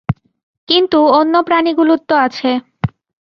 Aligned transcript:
কিন্তু 0.69 0.99
অন্য 1.11 1.33
প্রাণীগুলোর 1.47 1.99
তো 2.09 2.15
আছে। 2.17 2.49